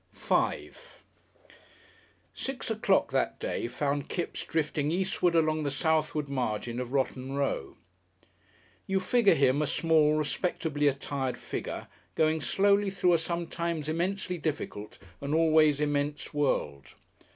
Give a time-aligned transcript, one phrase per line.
[0.15, 0.73] §5
[2.33, 7.77] Six o'clock that day found Kipps drifting eastward along the southward margin of Rotten Row.
[8.87, 14.97] You figure him a small, respectably attired figure going slowly through a sometimes immensely difficult
[15.21, 16.95] and always immense world.